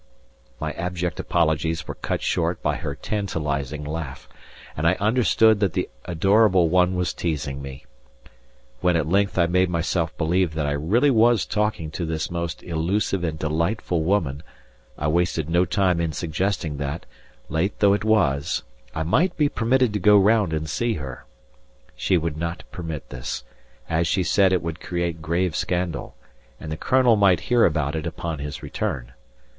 My 0.59 0.71
abject 0.71 1.19
apologies 1.19 1.87
were 1.87 1.93
cut 1.93 2.23
short 2.23 2.63
by 2.63 2.77
her 2.77 2.95
tantalizing 2.95 3.83
laugh, 3.83 4.27
and 4.75 4.87
I 4.87 4.93
understood 4.95 5.59
that 5.59 5.73
the 5.73 5.89
adorable 6.05 6.69
one 6.69 6.95
was 6.95 7.13
teasing 7.13 7.61
me. 7.61 7.85
When 8.79 8.95
at 8.95 9.07
length 9.07 9.37
I 9.37 9.45
made 9.45 9.69
myself 9.69 10.17
believe 10.17 10.55
that 10.55 10.65
I 10.65 10.71
really 10.71 11.11
was 11.11 11.45
talking 11.45 11.91
to 11.91 12.03
this 12.03 12.31
most 12.31 12.63
elusive 12.63 13.23
and 13.23 13.37
delightful 13.37 14.01
woman 14.01 14.41
I 14.97 15.07
wasted 15.07 15.51
no 15.51 15.65
time 15.65 16.01
in 16.01 16.13
suggesting 16.13 16.77
that, 16.77 17.05
late 17.47 17.77
though 17.77 17.93
it 17.93 18.03
was, 18.03 18.63
I 18.95 19.03
might 19.03 19.37
be 19.37 19.49
permitted 19.49 19.93
to 19.93 19.99
go 19.99 20.17
round 20.17 20.51
and 20.51 20.67
see 20.67 20.95
her. 20.95 21.25
She 21.95 22.17
would 22.17 22.37
not 22.37 22.63
permit 22.71 23.09
this, 23.11 23.43
as 23.87 24.07
she 24.07 24.23
said 24.23 24.51
it 24.51 24.63
would 24.63 24.79
create 24.81 25.21
grave 25.21 25.55
scandal, 25.55 26.15
and 26.59 26.71
the 26.71 26.75
Colonel 26.75 27.15
might 27.17 27.41
hear 27.51 27.65
about 27.65 27.95
it 27.95 28.07
upon 28.07 28.39
his 28.39 28.63
return. 28.63 29.11